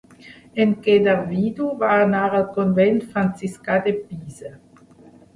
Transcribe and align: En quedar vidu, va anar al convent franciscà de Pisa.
En 0.63 0.71
quedar 0.85 1.13
vidu, 1.33 1.67
va 1.83 1.89
anar 2.05 2.21
al 2.37 2.45
convent 2.55 2.97
franciscà 3.11 3.77
de 3.89 3.93
Pisa. 3.99 4.51